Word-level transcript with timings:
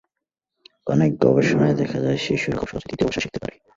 অনেক 0.87 1.11
গবেষণায় 1.23 1.75
দেখা 1.75 1.97
যায়, 1.99 2.17
শিশুরা 2.17 2.57
খুব 2.57 2.67
সহজেই 2.69 2.87
দ্বিতীয় 2.89 3.07
ভাষা 3.07 3.21
শিখতে 3.23 3.39
পারে। 3.41 3.55